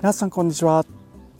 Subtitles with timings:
[0.00, 0.86] 皆さんこんにちは。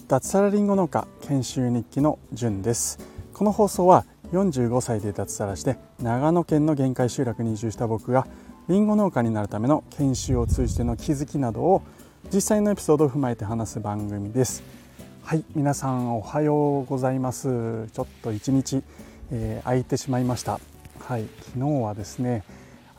[0.06, 2.98] 脱サラリンゴ農家研修日記のじゅんです。
[3.32, 8.26] この放送は45歳で脱サラして長野県の限界集落に移住した僕が
[8.68, 11.82] リンゴ農家になるための研修を通じての気づきなどを
[12.30, 14.62] 実際のエピソードを踏まえて話す番組です。
[15.22, 17.88] はい皆さんおはようございます。
[17.92, 18.82] ちょっと一日、
[19.30, 20.60] えー、空いてしまいました。
[20.98, 22.44] はい昨日はですね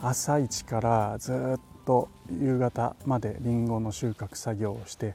[0.03, 5.13] 朝一からずっと夕方までりんごの収穫作業をして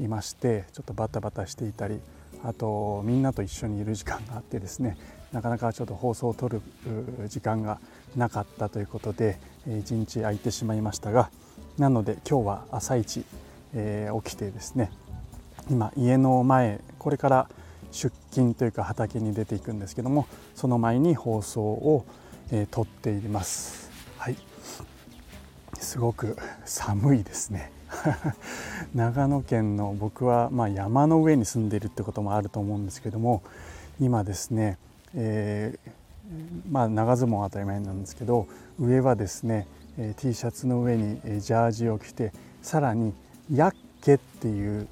[0.00, 2.00] いましてちょっとバタバタしていたり
[2.42, 4.96] あとみんなと一緒にいる時間があってですね
[5.32, 6.62] なかなかちょっと放送を撮る
[7.28, 7.78] 時間が
[8.16, 11.30] なかったということで一日空いてしまいましたが
[11.76, 13.24] なので今日は朝一、
[13.74, 14.90] えー、起きてですね
[15.70, 17.48] 今家の前これから
[17.90, 22.06] 出勤というか畑に出ていくんですけどもその前に放送を、
[22.50, 23.81] えー、撮っています。
[25.82, 27.70] すごく寒いですね。
[28.94, 33.42] 長野県の僕はまあ山の上に住んでいるってこともあると思うんですけども
[34.00, 34.78] 今ですね、
[35.14, 38.46] えー、まあ、長ズボンは当たり前なんですけど
[38.80, 39.66] 上はですね
[39.98, 43.12] え T シャツの上にジャージを着てさらに
[43.52, 44.88] ヤッケっていう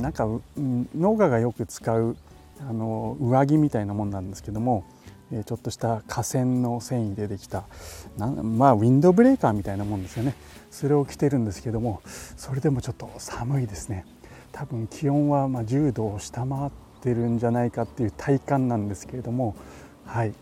[0.00, 2.16] なんか農家がよく使う
[2.60, 4.84] あの上着みたいなもんなんですけども
[5.44, 7.64] ちょっとした河川の繊維でできた
[8.18, 10.34] まあウィンドブレーカーみたいなもんですよね。
[10.70, 14.04] それを着てるんですけどもそれでもちょっと寒いですね。
[14.52, 19.56] 多分気温はま10度を下回ってるんじゃないかっていう体感なんですけれども
[20.06, 20.34] はい。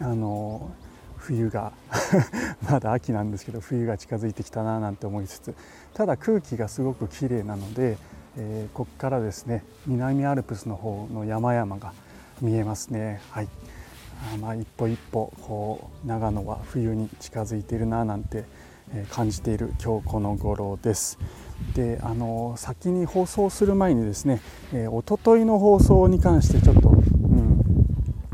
[0.00, 0.70] あの
[1.16, 1.72] 冬が
[2.68, 5.54] まだ秋なんですけど冬が近づいてきたななんて思いつつ
[5.94, 7.96] ただ空気がすごく綺麗なので、
[8.36, 11.92] えー、ここからですね南アルプスの方の山々が
[12.42, 13.20] 見えますね。
[13.30, 13.48] はい。
[14.40, 18.44] まあ、一歩一歩こう長野は冬に近づいているななんて
[19.10, 21.18] 感じている今日この頃です。
[21.74, 24.40] であの先に放送する前にですね、
[24.72, 27.60] えー、おとといの放送に関してちょっとうん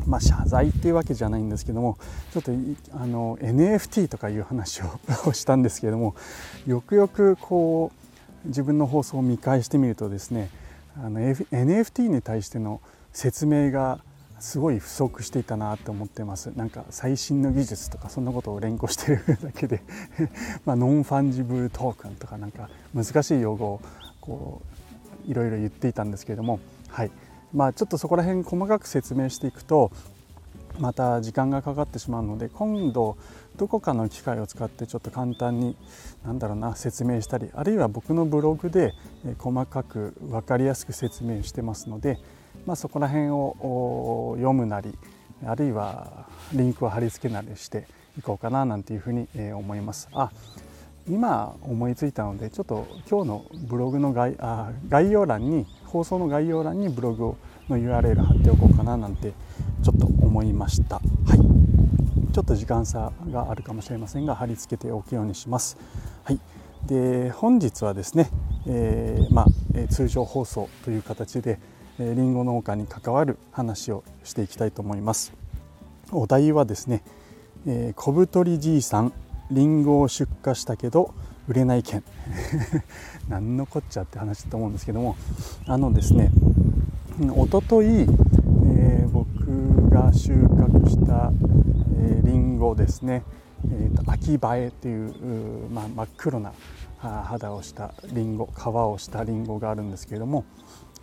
[0.06, 1.96] まあ、謝罪っていうわけじゃないんですけども
[2.32, 2.50] ちょっと
[2.92, 4.82] あの NFT とかいう話
[5.24, 6.16] をしたんですけれども
[6.66, 7.92] よくよくこ
[8.44, 10.50] う自分の放送を見返してみるとですね
[10.96, 12.80] あの NFT に対しての
[13.12, 14.00] 説明が
[14.40, 16.46] すごい不足していたなと思ってます。
[16.56, 19.82] なんか最新の技術とかそんなことを連呼してるだけで。
[20.64, 23.80] まあ non-fungible token とかなんか難しい用語を
[24.20, 24.62] こ
[25.26, 26.58] ういろいろ言っていたんですけれども。
[26.88, 27.10] はい。
[27.52, 29.90] まあ、ちょっとそこら辺細かく説明していくと
[30.78, 33.16] また時間がかかってしまうので今度
[33.56, 35.76] どこかの機械を使ってちょっと簡単に
[36.24, 38.94] 何だろうな説明したりあるいは僕のブログで
[39.38, 42.18] 細かく分かりやすく説明してますので、
[42.66, 44.96] まあ、そこら辺を読むなり
[45.46, 47.86] あるいはリンクを貼り付けなりして
[48.18, 50.08] いこうかななんていうふうに思います。
[50.12, 50.30] あ
[51.08, 57.34] 今思いついたのでちょっと今日のブログの概あ概要欄に放送の概要欄にブログ
[57.68, 59.32] の URL 貼っておこうかななんて
[59.82, 60.96] ちょっと思いました。
[60.96, 61.00] は
[61.36, 61.50] い
[62.32, 65.76] ちょっと時間差があるかもしれませんが貼り付けておくようにします。
[66.22, 66.38] はい、
[66.86, 68.30] で本日はですね、
[68.66, 71.58] えー、まあ、通常放送という形で
[72.00, 75.32] りんご農家に関わる話をしていきたいと思います。
[76.12, 77.02] お題はですね、
[77.66, 79.12] えー、小太りじいさん
[79.50, 81.14] りんごを出荷したけど
[81.48, 82.02] 売れない件
[83.28, 85.16] 何のこっちゃって話だと思うんですけども
[85.66, 86.30] あのですね
[87.36, 91.32] おととい、えー、僕が収穫した
[92.24, 93.22] りんごですね、
[93.68, 96.52] えーと、秋映えというまあ、真っ黒な
[96.98, 100.44] 肌をしたりんご皮をしたりんごがあるんですけれども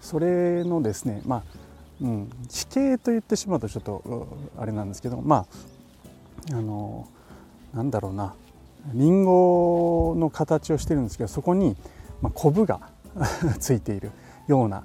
[0.01, 1.43] それのですねまあ
[2.01, 4.27] うん、地形と言ってしまうとちょっと
[4.57, 5.47] あれなんですけどま
[6.51, 7.07] ああの
[7.73, 8.35] なんだろうな
[8.93, 11.75] りんごの形をしてるんですけどそこに、
[12.21, 12.81] まあ、コブが
[13.59, 14.11] ついている
[14.47, 14.83] ような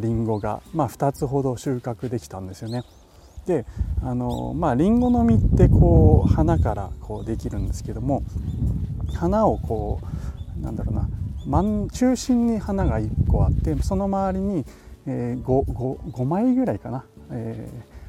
[0.00, 2.82] りんごが、まあ、2つほど収穫できたんですよね。
[3.46, 3.64] で
[4.02, 8.22] あのまありんごの実ってこう花からこうできるんですけども
[9.14, 10.00] 花をこ
[10.60, 11.08] うなんだろうな
[11.48, 14.64] 真中心に花が1個あってその周りに、
[15.06, 17.68] え、5, 5, 5枚ぐらいかな、え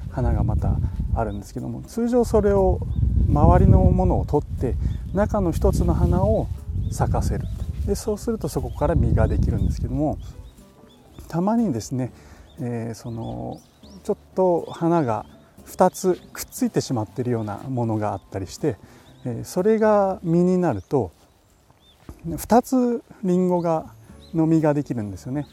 [0.10, 0.78] ー、花がまた
[1.16, 2.80] あるんですけども通常それを
[3.30, 4.76] 周りのものを取って
[5.14, 6.48] 中の一つの花を
[6.92, 7.46] 咲かせる。
[7.86, 10.20] でそうするとそこから実ができるんですけども
[11.28, 12.12] たまにですね、
[12.60, 13.62] えー、その
[14.04, 15.26] ちょっと花が
[15.66, 18.78] 2つくっついてしまっているようなものがあったりして、
[19.26, 21.12] えー、それが実になると
[22.28, 23.86] 2つりんごが
[24.34, 25.48] の実ができるんですよね。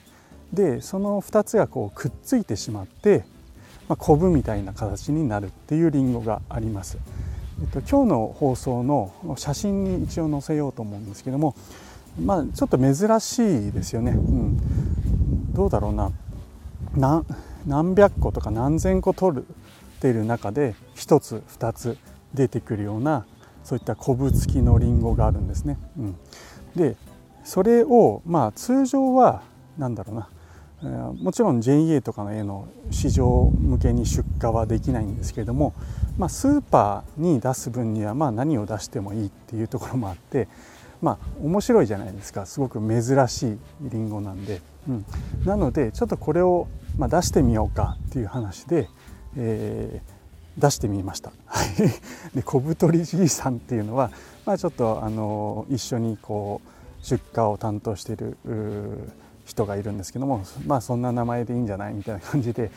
[0.52, 3.24] でその2つがこうくっついてしまって、
[3.88, 6.98] まあ、コブみたいな形になるっていうりんごがあります。
[7.60, 11.54] えっと、今日の放送の写真に一応載せようと思うんですけども、
[12.22, 14.12] まあ、ちょっと珍しいですよね。
[14.12, 16.12] うん、どうだろうな
[17.66, 19.42] 何百個とか何千個取っ
[20.00, 21.98] ている中で1つ2つ
[22.34, 23.26] 出てくるような
[23.64, 25.78] そういったコブ付きのリンゴがあるんですね。
[25.98, 26.16] うん、
[26.76, 26.96] で
[27.44, 29.42] それをまあ通常は
[29.78, 30.28] 何だろうな。
[31.22, 35.72] もちろん JA とかの絵の市場向けに出荷はできないんですけれども、
[36.18, 40.48] まあ、スーパーに出す分にはまあ何を出してもいいっていうところもあって
[41.00, 42.46] まあ面白いじゃないですか。
[42.46, 45.04] すごく珍しいりんごなんで、うん、
[45.44, 46.68] なのでちょっとこれを
[46.98, 48.88] ま出してみようかっていう話で、
[49.36, 50.15] えー、
[50.58, 51.32] 出してみました。
[52.34, 54.10] で小太りじいさんっていうのは、
[54.44, 58.36] まあ、ちょっとあの一緒にこう出荷を担当している
[59.44, 62.70] 人がいるんですけどもまあそんな名前でいいんじゃないみたいな感じで、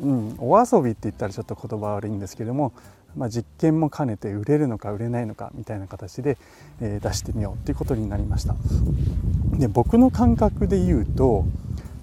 [0.00, 2.72] うん、お遊びって言ったらちょっと言葉悪いんですけども、
[3.16, 6.38] まあ、実験も兼ねて売れるのか売れないのかみたいな形で、
[6.80, 8.54] えー、出してみようっていうことになりました。
[9.58, 11.44] で僕の感覚で言うと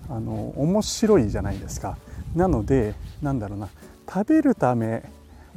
[0.09, 1.97] あの面白いじゃないですか。
[2.35, 3.69] なのでなんだろうな
[4.11, 5.03] 食べるため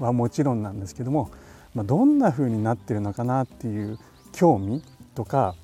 [0.07, 1.31] はもちろんなんですけども、
[1.75, 3.99] まあ、どんな風になってるのかなっていう
[4.33, 4.83] 興味
[5.15, 5.55] とか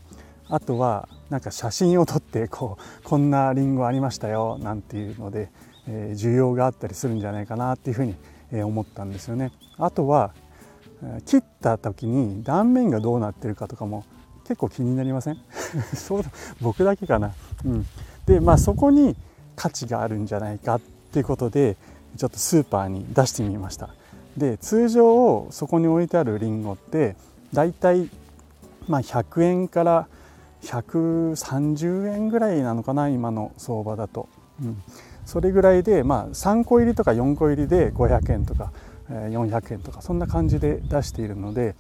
[0.49, 5.51] あとはなんか写真を撮ってこうこんなリンゴありましたよなんていうので、
[5.87, 8.15] えー、需要があったりするんじゃないかなっていうふうに、
[8.51, 9.53] え、思ったんですよね。
[9.77, 10.33] あとは
[11.27, 14.05] 切った時に断面がどうなってるかとかも
[14.45, 15.39] 結構気になりません？
[15.95, 16.23] そう
[16.61, 17.33] 僕だけかな？
[17.65, 17.87] うん、
[18.27, 19.17] でまあそこに
[19.55, 20.81] 価値があるんじゃないかっ
[21.13, 21.77] ていうことで
[22.17, 23.91] ちょっとスーパーに出してみました。
[24.39, 27.17] で通常そこに置いてあるリンゴって
[27.53, 28.09] だいたい
[28.89, 30.09] まあ100円から
[30.63, 34.29] 130円ぐらいなのかな今の相場だと、
[34.63, 34.83] うん、
[35.25, 38.73] それぐらいで、まあ、3個入りとか4個入りで500円とか
[39.09, 41.75] 400円とかそんな感じで出しているので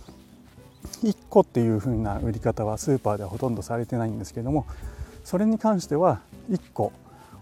[1.02, 4.66] 1個っていう風な売り方はスーパーではほとんどされてないんですけども
[5.24, 6.20] それに関しては
[6.50, 6.92] 1個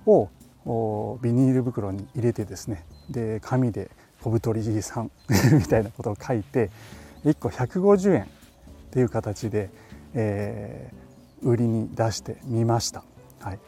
[0.06, 0.28] を
[1.22, 3.90] ビニール袋に入れてですねで紙で
[4.26, 5.10] 小太りさん
[5.56, 6.70] みたいなことを書いて
[7.24, 8.26] 1個150円っ
[8.90, 9.70] ていう形で、
[10.14, 13.04] えー、売りに出してみました。
[13.38, 13.60] はい、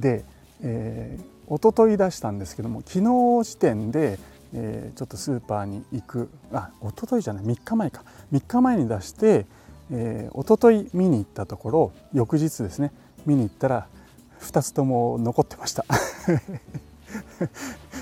[0.00, 0.24] で、
[0.60, 4.18] えー、一昨日出したんですけども昨日時点で、
[4.52, 8.02] えー、ちょっとスーパーに行くあ一昨日じゃない3日前か。
[8.32, 9.46] 3日前に出して、
[9.92, 12.90] えー、一昨日見に行ったところ翌日ですね
[13.24, 13.86] 見に行ったら
[14.40, 15.84] 2つとも残ってました。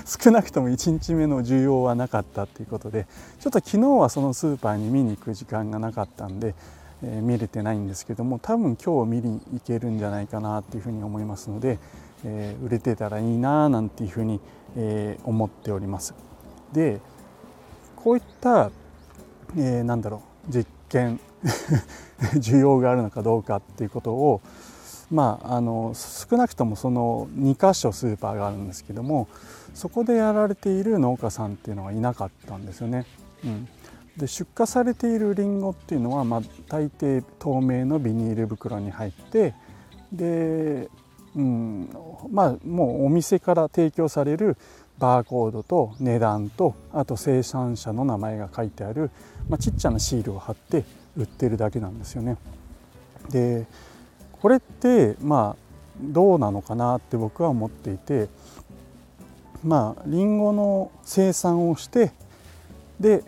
[0.05, 3.07] 少なくとも1日目の需要はなかったっていうことで
[3.39, 6.55] ちょっと昨日はそのスーパーに見に行く時間がなかったんで
[7.03, 11.79] え見れてないんですけども多分今日見に行けるんじゃないかなっていうふうに思いますので、
[12.23, 14.39] えー、売れてたらいいななんていうふうに、
[14.77, 16.13] えー、思っております。
[16.73, 17.01] で
[17.95, 18.71] こういった、
[19.57, 21.19] えー、なんだろう実験
[22.35, 24.41] 需要があるのかどうかっていうことを
[25.11, 29.27] まあ、あの少なくともその2箇所スーパーがあるんですけども
[29.73, 33.05] そこでやられている農家さんっていうのはいなかったんですよね。
[33.43, 33.67] うん、
[34.15, 39.53] で出荷されているりんごっていうのは、まあ、大抵透明のビニール袋に入って
[40.13, 40.89] で、
[41.35, 41.89] うん
[42.31, 44.57] まあ、もうお店から提供される
[44.99, 49.09] バーコードと値段とあと生産者の名前が書いてある、
[49.49, 50.85] まあ、ちっちゃなシールを貼って
[51.17, 52.37] 売ってるだけなんですよね。
[53.29, 53.65] で
[54.41, 55.61] これってまあ
[56.01, 58.29] どうなのかなって僕は思っていて
[59.63, 62.11] まありんごの生産をして
[62.99, 63.23] で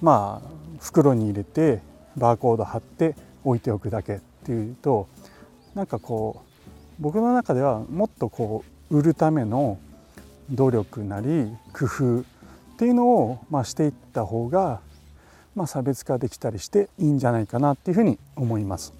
[0.00, 0.48] まあ
[0.80, 1.80] 袋に入れて
[2.16, 3.14] バーコード貼って
[3.44, 5.08] 置いておくだけっていうと
[5.74, 6.48] なんかこう
[7.00, 9.78] 僕の中ではもっとこう売るための
[10.50, 12.24] 努力なり工夫っ
[12.78, 14.80] ていうのを、まあ、していった方が、
[15.54, 18.97] まあ、差別化できたりしていいんじゃないかなっていうふうに思います。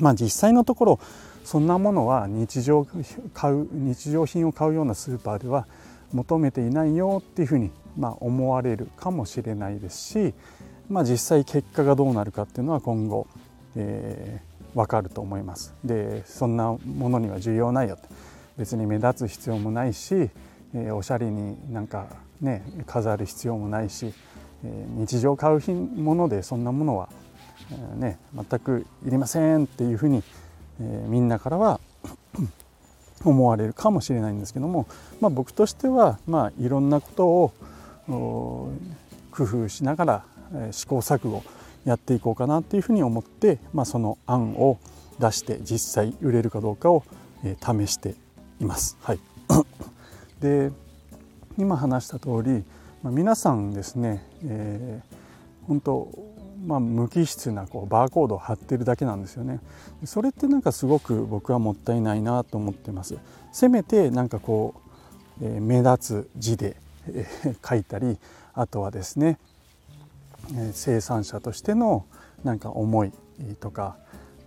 [0.00, 1.00] まあ、実際のところ
[1.44, 2.86] そんなものは日常
[3.32, 5.66] 買う日常品を買うようなスーパーでは
[6.12, 10.34] 求めていないよっていうふうにま、思われるかもしれないですし、
[10.88, 13.26] まあ、実際結果がどうなるかっていうのは今後、
[13.76, 15.74] えー、分かると思います。
[15.84, 18.08] でそんなものには需要ないよって
[18.56, 20.30] 別に目立つ必要もないし、
[20.74, 22.06] えー、おしゃれになんか
[22.40, 24.12] ね飾る必要もないし、
[24.64, 27.08] えー、日常買う品ものでそんなものは、
[27.96, 30.22] ね、全くいりませんっていうふうに、
[30.80, 31.80] えみんなからは
[33.24, 34.86] 思われるかもしれないんですけども、
[35.20, 37.52] まあ、僕としては、まあ、いろんなことを
[39.30, 40.24] 工夫しながら
[40.54, 41.42] え試行錯誤
[41.84, 44.78] やっていこうかなっていうふうに思って、まあ、その案を
[45.18, 47.04] 出して実際売れるかどうかを
[47.44, 48.14] え試して
[48.60, 48.96] います。
[49.02, 49.20] はい、
[50.40, 50.72] で
[51.56, 52.64] 今話した通り、
[53.02, 55.02] まあ、皆さんですね、え
[55.66, 56.08] 本当
[56.66, 59.60] まあ、無機質なこうバーコードを貼ってるだけなんですよね
[60.04, 63.16] それってなんかすごく僕はもったいないなと思ってます
[63.52, 64.74] せめてなんかこ
[65.40, 66.76] う、えー、目立つ字で、
[67.08, 68.18] えー、書いたり
[68.54, 69.38] あとはですね、
[70.52, 72.04] えー、生産者としての
[72.44, 73.12] なんか思い
[73.60, 73.96] とか、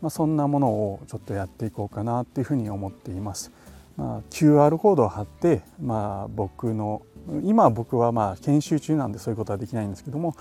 [0.02, 3.52] まあ、そんなものをちょっとやっていこうかなっていうふうに思っています。
[3.96, 7.04] まあ、QR コードを貼って、まあ、僕の
[7.44, 10.36] 今僕はまあ研修中なんでそういうことはできないんですけども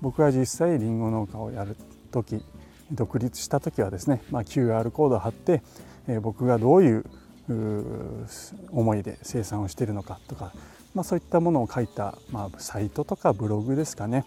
[0.00, 1.76] 僕が実際りんご農家をやる
[2.10, 2.42] 時
[2.92, 5.62] 独立した時はですね、まあ、QR コードを貼って、
[6.08, 7.04] えー、僕がどういう
[8.72, 10.52] 思いで生産をしているのかとか、
[10.94, 14.24] まあ、そういったものを書いた、まあ、サイトとかブログですかね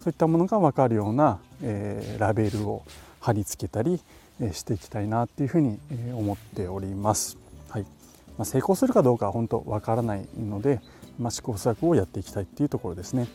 [0.00, 2.84] そういったものが分かるような、えー、ラベルを
[3.20, 4.00] 貼り付けたり、
[4.40, 7.36] えー、していきたいなっていうふうに、えー、思っております。
[7.68, 10.80] はいまあ、成功するかどうかは本当わからないので、
[11.18, 13.26] まあ、試行錯誤をやっていきたいっていうところですね。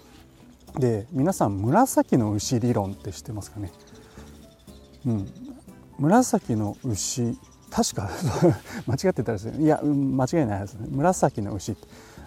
[0.77, 3.71] で皆さん紫の牛理論って知ってますかね？
[5.05, 5.31] うん。
[5.99, 7.37] 紫の牛
[7.69, 8.09] 確か
[8.87, 10.87] 間違ってたらですねいや間違いないですね。
[10.89, 11.75] 紫の牛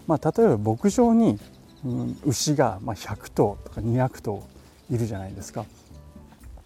[0.06, 1.38] まあ例えば牧場に、
[1.84, 4.42] うん、牛がま100頭とか200頭
[4.90, 5.64] いるじゃないですか。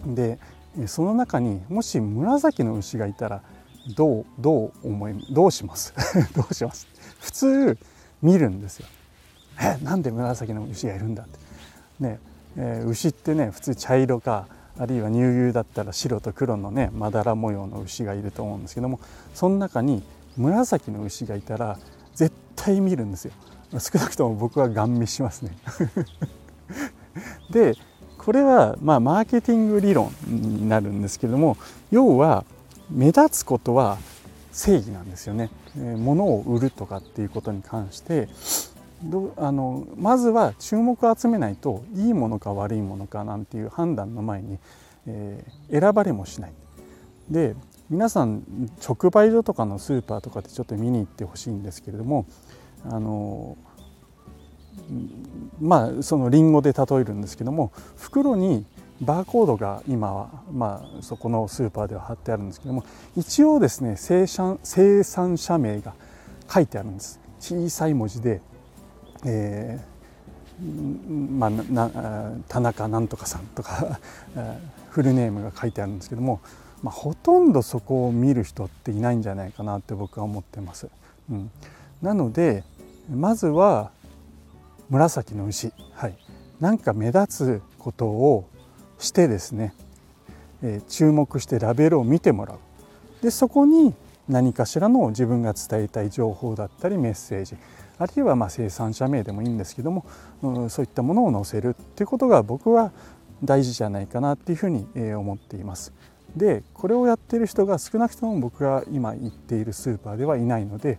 [0.07, 0.39] で
[0.87, 3.43] その中にもし紫の牛がいたら
[3.97, 5.95] どうどう思いどうします？
[6.37, 6.87] どうします？
[7.21, 7.79] 普通
[8.23, 8.87] 見るんですよ。
[9.61, 11.50] えなんで紫の牛がいるんだって。
[12.01, 12.19] ね
[12.57, 19.01] えー、牛ってね普通茶色かあるいは乳牛だったら白と黒のねまだら模様の牛がいると思うんですけども
[19.35, 20.03] その中に
[20.37, 21.79] 紫の牛がいたら
[22.15, 23.33] 絶対見るんですよ。
[23.79, 25.57] 少なくとも僕はガン見しますね。
[27.51, 27.75] で
[28.19, 31.57] これはまあマーケティング理論になるんですけども
[31.91, 32.45] 要は
[32.91, 33.99] 目立つことは
[34.53, 38.29] 正義なんですよね、えー、物を売るとかっていうことに関して
[39.03, 44.59] どあのまずは注目を集めないといいものか悪いものかなんていう判断の前に、
[45.07, 46.53] えー、選ばれもしない。
[47.31, 47.55] で
[47.89, 48.45] 皆さん
[48.87, 52.27] 直売所とかのスーパーとかでちょっと見に行ってほしいんですけれども
[52.85, 53.57] あの
[55.61, 58.65] まあそのりんごで例えるんですけども袋に
[59.01, 62.85] バーコードが今は、まあ、そこのスーパーでは貼ってあるんですけども
[63.17, 65.95] 一応ですね生産生産者名が
[66.53, 68.43] 書いてあるんです小さい文字で
[69.25, 74.01] えー、まあ、な田中なんとかさんとか
[74.91, 76.41] フルネームが書いてあるんですけども、
[76.83, 80.89] まあ、ほとんどそこを見る人っていないんじゃないかなって僕は思ってます。
[81.31, 81.51] うん、
[82.03, 82.65] なので
[83.11, 83.91] まずは
[84.89, 86.17] 紫の牛、はい、
[86.61, 88.45] なんか目立つことを
[88.99, 89.73] してですね、
[90.63, 92.59] えー、注目してラベルを見てもらう。
[93.23, 93.95] でそこに
[94.29, 97.57] 何かしらの自分が伝えたい情報だったりメッセージ。
[98.01, 100.07] あるいはま生産者名でもいいんですけども、
[100.43, 102.93] うん、そういったものを載せるっていうことが僕は
[103.45, 105.93] 大事じゃないかなっていうふうに思っています。
[106.35, 110.99] でこれをやってる人が少なくとも僕が今行っているスーパーではいないので、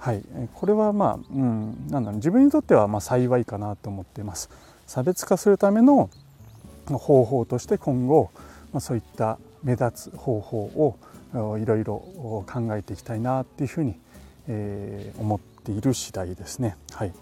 [0.00, 0.24] はい、
[0.54, 4.50] これはまあ、うん、なんだろう自分にとってはま幸いかなと思っています。
[4.88, 6.10] 差別化するための
[6.86, 8.30] 方法として今後、
[8.72, 10.96] まあ、そういった目立つ方法
[11.36, 11.94] をいろいろ
[12.46, 13.94] 考えていきたいなっていうふうに、
[14.48, 16.76] えー、思ってている次第ですね。
[16.92, 17.12] はい、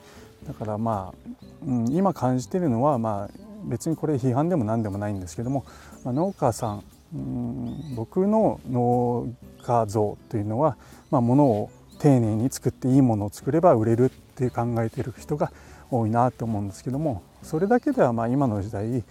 [0.47, 1.33] だからまあ、
[1.67, 5.65] うん、今感じてるのは、まあ、別にこれ批判でも何でもないんですけども、
[6.05, 6.85] まあ、農家さん、
[7.15, 9.29] うん、僕の農
[9.63, 10.77] 家像というのは、
[11.11, 15.53] まあ、物を丁寧に作っていいものを作れば売れるって考えてる人が
[15.91, 19.05] 多いなと思うんですけどもそれだけではま今の時代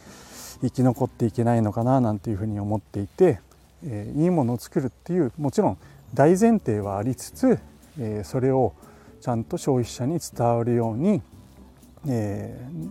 [0.61, 3.39] 生き残っていけないのかななんていうふうに思っていて、
[3.85, 5.77] えー、いいものを作るっていうもちろん
[6.13, 7.59] 大前提はありつつ、
[8.00, 8.73] えー、それを
[9.22, 11.22] ちゃんと消費者に伝わるように、
[12.08, 12.90] えー、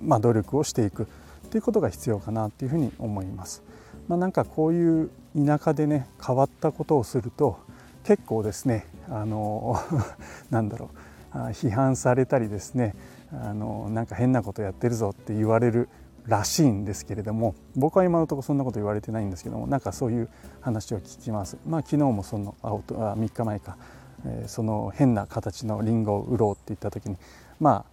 [0.00, 1.06] まあ、努力をしていくっ
[1.50, 3.62] ていうことが必要かなっていうふうに思います。
[4.08, 7.58] まあ、なんかこういう田舎でね変わったことをすると
[8.04, 9.76] 結構ですねあの
[10.50, 10.90] なんだろ
[11.34, 12.94] う批判されたりですね
[13.32, 15.88] あのなんか変なことやってるぞって言われる
[16.26, 20.28] らしいんですけれども僕は今のところそんなこと言われてないんですけどもなんかそういう
[20.60, 21.56] 話を聞きます。
[21.66, 23.76] まあ、昨日もそのあ3日前か
[24.24, 27.16] えその変な形のリンゴを売ろうって言った時に
[27.60, 27.84] まあ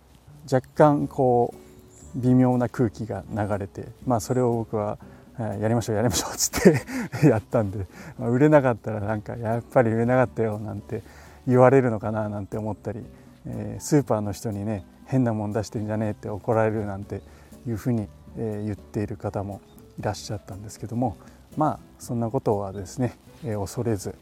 [0.52, 4.98] 若干こう微妙な空気が流れてまあそれを僕は
[5.38, 7.86] やりましょうやりましょうっ つって やったんで、
[8.18, 11.02] まあ、売れなかったらなんかやっぱり売れなかったよなんて
[11.48, 13.04] 言われるのかななんて思ったり、
[13.46, 17.22] え、スーパーの人にね変なもん出してんじゃねえって怒られるなんて
[17.66, 18.08] いうふうに、
[18.38, 19.62] え、言っている方も
[19.98, 21.16] いらっしゃったんですけども
[21.58, 24.14] まあそんなことはですね、え、恐れず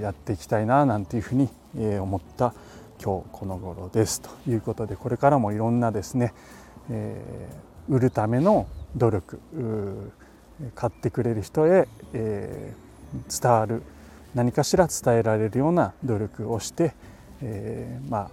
[0.00, 1.48] やっていきたいななんていうふうに
[1.98, 2.54] 思った
[3.02, 6.34] 今日この頃ですということでこれからもいろんなですね、
[6.90, 9.40] えー、売るための努力
[10.74, 13.82] 買ってくれる人へ、えー、伝わる
[14.34, 16.94] 何かしら伝えられるような努力をして、
[17.42, 18.30] えー、まあ、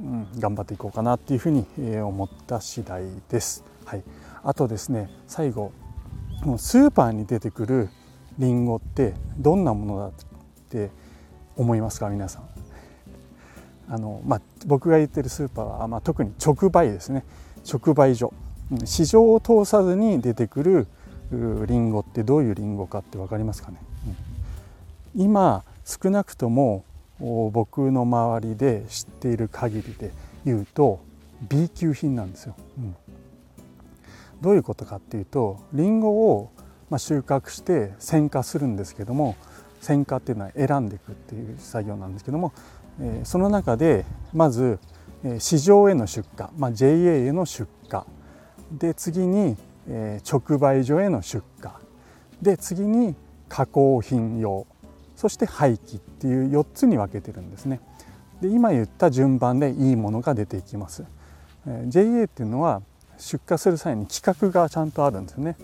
[0.00, 1.66] うん、頑張っていこうかなっていうふうに、
[1.96, 3.64] 思った次第です。
[3.84, 4.02] はい、
[4.42, 5.72] あとですね最後
[6.56, 7.88] スーパーに出てくる
[8.38, 10.12] りんごってどんなものだ
[10.80, 10.90] って
[11.56, 12.42] 思いますか皆さん。
[13.88, 17.24] あの、まあ、僕が言ってるスーパーは、まあ、特に直売ですね。
[17.70, 18.32] 直売所。
[18.84, 20.86] 市場を通さずに出てくる
[21.66, 23.78] りんごってどういうりんごかって分かりますかね、
[25.16, 26.84] うん、今少なくとも
[27.18, 30.10] 僕の周りで知っている限りで
[30.44, 31.00] 言うと
[31.48, 32.96] B 級品なんですよ、うん、
[34.40, 36.50] どういうことかっていうとりんごを
[36.98, 39.36] 収穫して選果するんですけども
[39.82, 42.52] 選果っていうのは選んでいくっていう作業なんですけども
[43.00, 44.78] えその中でまず
[45.38, 48.02] 市場への出荷、まあ、JA への出荷
[48.72, 49.56] で次に
[50.30, 51.70] 直売所への出荷
[52.40, 53.14] で次に
[53.48, 54.66] 加工品用
[55.16, 57.80] そして廃棄っていう4つに分けてるんですね。
[58.40, 61.04] で今言った順番でいいものが出ていきます。
[61.86, 62.82] JA っていうのは
[63.18, 65.56] 出荷する際に規格がちゃんとあるんですよね。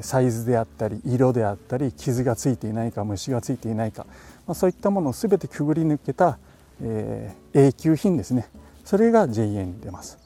[0.00, 4.06] サイズであったり色であったり傷がついていないか虫がついていないか、
[4.46, 6.38] ま、そういったものを全てくぐり抜けた
[6.82, 8.48] え、永久品ですね。
[8.84, 10.18] それが JA に出ます。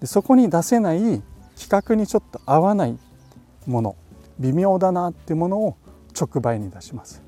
[0.00, 1.22] でそこに出せない規
[1.68, 2.98] 格にちょっと合わない
[3.66, 3.96] もの
[4.38, 5.76] 微妙だなってものを
[6.18, 7.22] 直売に出します。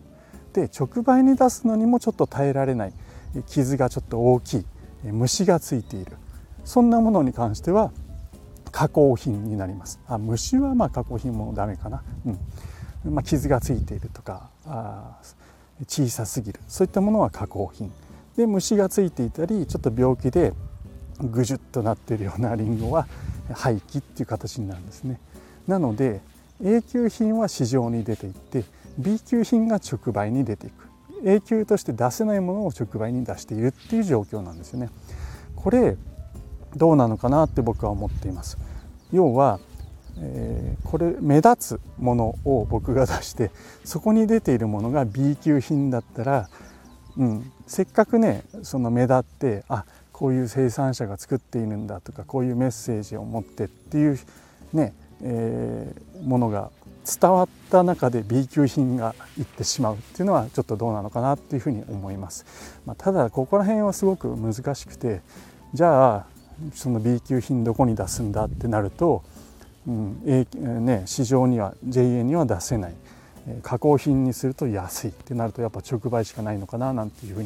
[0.53, 2.93] で直売に出すのにもちょっと耐えられない
[3.47, 4.67] 傷がちょっと大きい
[5.05, 6.13] 虫がついている。
[6.65, 7.93] そんなものに関しては
[8.71, 10.01] 加工品になります。
[10.07, 12.03] あ虫はまあ加工品もダメかな、
[13.05, 13.15] うん。
[13.15, 15.19] まあ、傷がついているとかあ
[15.87, 16.61] 小さすぎる。
[16.69, 17.93] そういったものは加工品。
[18.37, 20.53] で虫がついていたりちょっと病気で
[21.21, 23.07] ぐじゅっとなっているようなりんごは
[23.53, 25.19] 廃棄っていう形になるんですね。
[25.67, 26.21] なので
[26.63, 28.65] A 級品は市場に出ていって
[28.99, 30.87] B 級品が直売に出ていく。
[31.25, 34.91] A 級として出せないものを直売に出しているっていう状況なんですよね。
[35.55, 35.97] これ
[36.77, 38.59] どうなのかなって僕は思っています
[39.13, 39.61] 要は、
[40.19, 43.51] えー、これ目立つものを僕が出して
[43.85, 46.49] そこに出ているものが B 級品だったら
[47.17, 54.19] うん、せっかくねその目立ってあこういう生産者が作っているんだとかこういうメッセージを持ってっていう
[54.73, 56.71] ね、えー、ものが
[57.21, 62.45] 伝わった中で B 級品がいってしまうっていうのはちょっとどうなのかなっていうふうに思います。
[62.85, 65.21] まあ、ただここら辺はすごく難しくて
[65.73, 66.27] じゃあ
[66.75, 69.23] その B 級品どこに出すんだってなると、
[69.87, 72.95] うんえね、市場には JA には出せない
[73.63, 77.43] 加工品にすると安いってなるとやっぱ直売しかないのかななんていうふう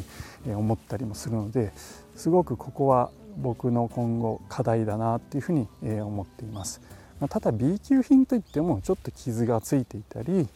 [0.49, 1.73] に思ったりもするので
[2.17, 6.81] すごくここは僕の今後課題だなっていうふうに思っています。
[7.21, 10.49] まただ B 級品といってもちょっと傷がついていたり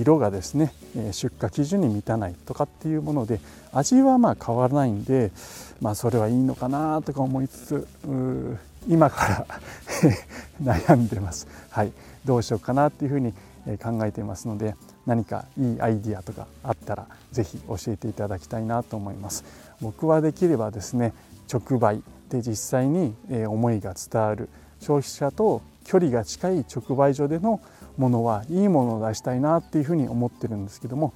[0.00, 0.72] 色がですね
[1.12, 3.40] 出荷基準に満たないとかっていうもので
[3.72, 5.30] 味はまあ変わらないんで、
[5.80, 7.88] まあ、それはいいのかなとか思いつつ
[8.88, 9.46] 今から
[10.74, 11.46] 悩んでます。
[11.68, 11.92] はい、
[12.24, 13.32] どうしようかなっていうふうに
[13.78, 14.74] 考えていますので
[15.06, 19.44] 何かいいアイディアとかあったら是非教えていただきたいなと思います
[19.80, 21.12] 僕はできればですね
[21.52, 23.14] 直売で実際に
[23.46, 24.48] 思いが伝わる
[24.80, 27.60] 消費者と距離が近い直売所での
[27.96, 31.12] ものはいいものを出したいなっていうふうに思ってるんですけども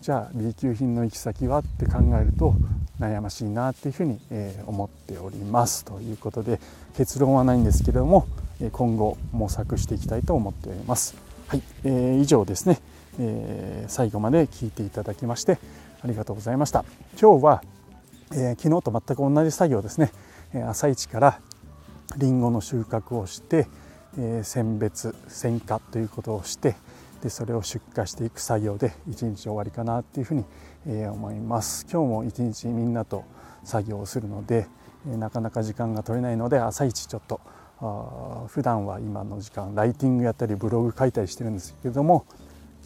[0.00, 2.54] じゃあ B 級品の行き先はって考えると
[2.98, 4.18] 悩ましいなっていうふうに
[4.66, 6.60] 思っておりますということで
[6.96, 8.26] 結論はないんですけれども
[8.72, 11.16] 今後模索していきたいと思っております。
[11.48, 12.78] はい、えー、以上ですね、
[13.18, 15.58] えー、最後まで聞いていただきまして
[16.02, 16.84] ありがとうございました。
[17.20, 17.62] 今日は、
[18.32, 20.12] えー、昨日と全く同じ作業ですね。
[20.68, 21.40] 朝一から
[22.16, 23.66] りんごの収穫をして、
[24.18, 26.76] え選別選果ということをして
[27.22, 30.44] でそれを出荷していく作業で一日終わりかなっていうふうに、
[30.86, 31.86] え思います。
[31.90, 33.24] 今日も一日みんなと
[33.62, 34.66] 作業をするので、
[35.06, 37.40] えなかなか時間が取れないので朝一ちょっと
[37.80, 42.24] あ普段は今の時間ライティングやったりブログ書いたりしてるんですけれども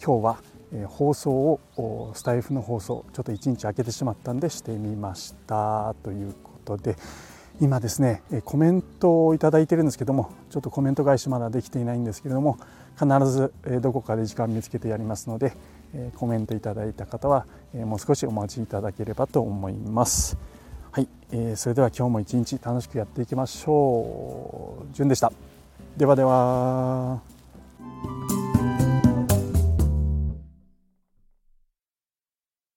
[0.03, 0.37] 今日は、
[0.73, 6.97] え放送をスタイフの放送ちょっと1日空けてしまったんでしてみましたということで
[7.61, 12.57] 今ですねコメントを頂いてるんですけどもちょっとコメント返しまだできていないんですけれども
[12.99, 15.53] 必ずどこかで時間見つけてやりますので
[16.15, 20.37] コメントいただいた方はもう少しお待ちいただければと思います。
[20.91, 24.93] はい、えー、それでは今日も一日楽しくやっていきましょう。
[24.93, 25.31] じゅんでした。
[25.97, 27.19] ではでは。